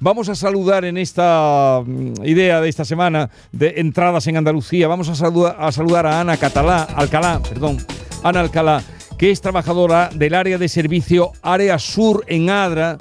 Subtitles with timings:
[0.00, 5.08] Vamos a saludar en esta mm, idea de esta semana de entradas en Andalucía, vamos
[5.08, 7.78] a, saludar a, saludar a Ana Catalá, Alcalá, perdón,
[8.22, 8.82] Ana Alcalá,
[9.18, 12.98] que es trabajadora del área de servicio Área Sur en Adra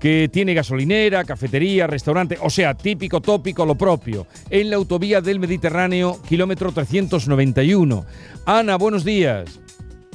[0.00, 5.38] que tiene gasolinera, cafetería, restaurante, o sea, típico, tópico, lo propio, en la autovía del
[5.38, 8.06] Mediterráneo, kilómetro 391.
[8.46, 9.60] Ana, buenos días.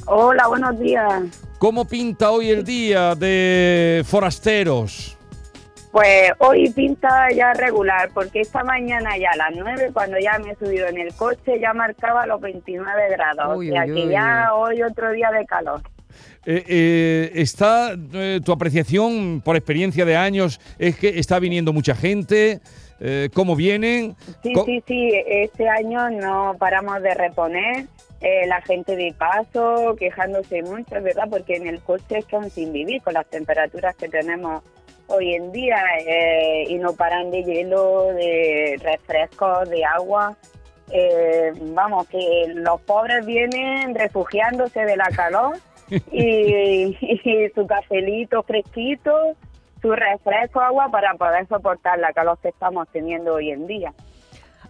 [0.06, 1.22] Hola, buenos días.
[1.58, 5.16] ¿Cómo pinta hoy el día de forasteros?
[5.96, 10.50] Pues hoy pinta ya regular, porque esta mañana ya a las 9, cuando ya me
[10.50, 13.56] he subido en el coche, ya marcaba los 29 grados.
[13.56, 14.12] Uy, o sea uy, que uy.
[14.12, 15.80] ya hoy otro día de calor.
[16.44, 20.60] Eh, eh, ¿Está eh, tu apreciación por experiencia de años?
[20.78, 22.60] ¿Es que está viniendo mucha gente?
[23.00, 24.16] Eh, ¿Cómo vienen?
[24.42, 27.86] Sí, sí, sí, este año no paramos de reponer.
[28.20, 32.70] eh, la gente de paso quejándose mucho, es verdad, porque en el coche están sin
[32.74, 34.62] vivir con las temperaturas que tenemos
[35.08, 40.36] hoy en día eh, y no paran de hielo, de refrescos, de agua.
[40.90, 45.56] Eh, vamos, que los pobres vienen refugiándose de la calor
[45.90, 49.12] y, y su cafelito fresquito,
[49.82, 53.92] su refresco, agua para poder soportar la calor que estamos teniendo hoy en día.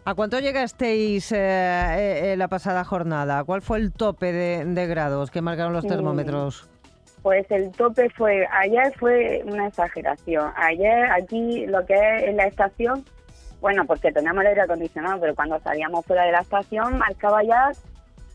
[0.05, 3.43] ¿A cuánto llegasteis eh, la pasada jornada?
[3.43, 6.76] ¿Cuál fue el tope de, de grados que marcaron los Mm.
[7.27, 10.53] Pues el tope fue, ayer fue una exageración.
[10.55, 13.05] Ayer aquí lo que es en la estación,
[13.61, 17.73] bueno, porque tenemos el aire acondicionado, pero cuando salíamos fuera de la estación marcaba ya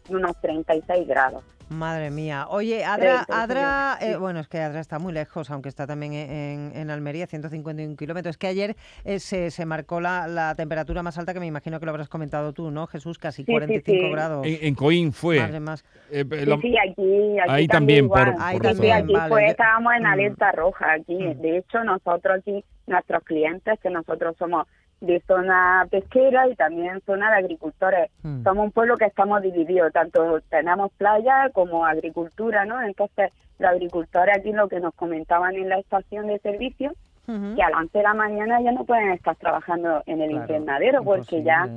[0.09, 1.41] unos 36 grados.
[1.71, 2.47] Madre mía.
[2.49, 6.11] Oye, Adra, 30, Adra eh, bueno, es que Adra está muy lejos, aunque está también
[6.13, 8.31] en, en Almería, 151 kilómetros.
[8.33, 11.79] Es que ayer eh, se, se marcó la, la temperatura más alta, que me imagino
[11.79, 13.17] que lo habrás comentado tú, ¿no, Jesús?
[13.17, 14.11] Casi Sí, sí, 45 sí.
[14.11, 14.45] grados.
[14.45, 15.39] En, en Coín fue.
[15.39, 15.83] Madre más.
[16.11, 18.35] Eh, Sí, la- sí, aquí, aquí Ahí también, por- igual.
[18.39, 19.03] Ahí por sí, razón.
[19.03, 20.07] aquí Vale, pues estábamos en Mm.
[20.07, 21.17] alerta roja aquí.
[21.35, 24.67] De hecho, nosotros aquí, nuestros clientes, que nosotros somos
[25.01, 28.11] de zona pesquera y también zona de agricultores.
[28.23, 28.43] Mm.
[28.43, 32.81] Somos un pueblo que estamos divididos, tanto tenemos playa como agricultura, ¿no?
[32.81, 36.93] Entonces, los agricultores aquí lo que nos comentaban en la estación de servicio,
[37.25, 40.41] que a las 11 de la mañana ya no pueden estar trabajando en el Claro,
[40.43, 41.69] invernadero porque ya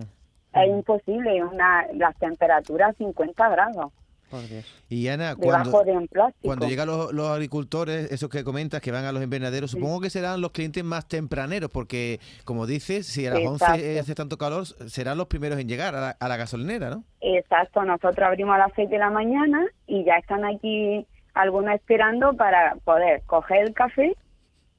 [0.52, 3.92] es imposible, una, las temperaturas 50 grados,
[4.30, 4.64] Por Dios.
[4.88, 6.46] Y Ana, cuando, de un plástico.
[6.46, 10.10] cuando llegan los, los agricultores, esos que comentas que van a los invernaderos, supongo que
[10.10, 13.74] serán los clientes más tempraneros, porque como dices, si a las Exacto.
[13.74, 17.04] 11 hace tanto calor, serán los primeros en llegar a la, a la gasolinera, ¿no?
[17.20, 22.34] Exacto, nosotros abrimos a las 6 de la mañana y ya están aquí algunos esperando
[22.34, 24.16] para poder coger el café,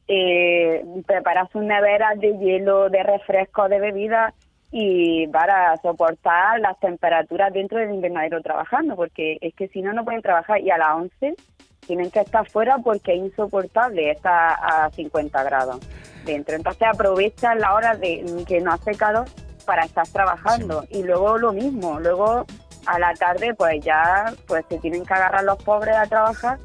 [0.07, 4.33] eh, preparar sus neveras de hielo, de refresco, de bebida
[4.77, 10.03] y para soportar las temperaturas dentro del invernadero trabajando, porque es que si no, no
[10.03, 11.33] pueden trabajar y a las 11
[11.87, 15.79] tienen que estar fuera porque es insoportable estar a 50 grados
[16.25, 16.57] dentro.
[16.57, 19.23] Entonces aprovechan la hora de que no hace calor
[19.65, 22.45] para estar trabajando y luego lo mismo, luego
[22.85, 26.59] a la tarde pues ya pues se tienen que agarrar los pobres a trabajar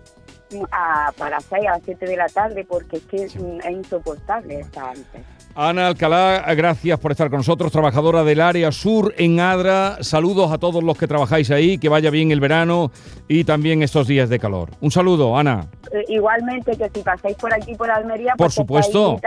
[0.50, 3.36] mm, a, para las 6 a las 7 de la tarde porque es que es
[3.36, 5.39] insoportable estar antes.
[5.62, 9.98] Ana Alcalá, gracias por estar con nosotros, trabajadora del área sur en Adra.
[10.00, 12.90] Saludos a todos los que trabajáis ahí, que vaya bien el verano
[13.28, 14.70] y también estos días de calor.
[14.80, 15.66] Un saludo, Ana.
[15.92, 19.18] Eh, igualmente que si pasáis por aquí por Almería Por pues supuesto.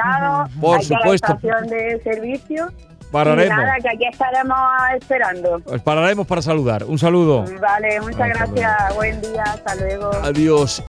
[0.59, 1.33] Por aquí a la supuesto.
[1.33, 2.67] estación de servicio
[2.99, 3.55] y Pararemos.
[3.55, 4.57] nada que aquí estaremos
[4.99, 5.59] esperando.
[5.59, 6.83] Pues pararemos para saludar.
[6.85, 7.45] Un saludo.
[7.61, 10.09] Vale, muchas gracias, buen día, hasta luego.
[10.23, 10.81] Adiós.